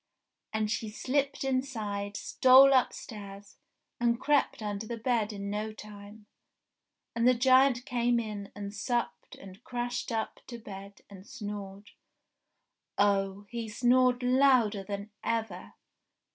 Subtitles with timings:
[0.51, 3.57] And she slipped inside, stole upstairs,
[3.99, 6.25] and crept under the bed in no time.
[7.15, 11.91] And the giant came in, and supped, and crashed up to bed, and snored.
[12.97, 13.45] Oh!
[13.51, 15.73] he snored louder than ever